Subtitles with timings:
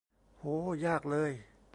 [0.37, 0.43] โห
[0.85, 1.31] ยากเลย